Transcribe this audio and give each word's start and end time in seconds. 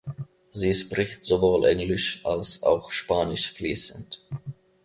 Sie 0.49 0.73
spricht 0.73 1.21
sowohl 1.21 1.63
Englisch 1.65 2.25
als 2.25 2.63
auch 2.63 2.89
Spanisch 2.89 3.51
fließend. 3.51 4.19